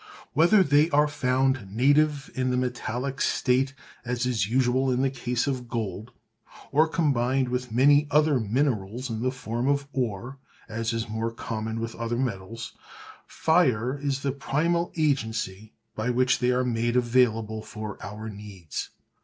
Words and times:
Whether 0.33 0.63
they 0.63 0.89
are 0.89 1.07
found 1.07 1.71
native 1.75 2.31
in 2.33 2.49
the 2.49 2.57
metallic 2.57 3.21
state 3.21 3.75
as 4.03 4.25
is 4.25 4.47
usual 4.47 4.89
in 4.89 5.03
the 5.03 5.11
case 5.11 5.45
of 5.45 5.67
gold, 5.67 6.11
or 6.71 6.87
combined 6.87 7.49
with 7.49 7.71
many 7.71 8.07
other 8.09 8.39
minerals 8.39 9.11
in 9.11 9.21
the 9.21 9.29
form 9.31 9.67
of 9.67 9.87
ore 9.93 10.39
as 10.67 10.91
is 10.91 11.07
more 11.07 11.29
common 11.29 11.79
with 11.79 11.93
other 11.93 12.17
metals, 12.17 12.73
fire 13.27 13.95
is 13.99 14.21
the 14.23 14.31
primal 14.31 14.91
agency 14.97 15.71
by 15.93 16.09
which 16.09 16.39
they 16.39 16.49
are 16.49 16.65
made 16.65 16.95
available 16.95 17.61
for 17.61 18.03
our 18.03 18.27
needs. 18.27 18.89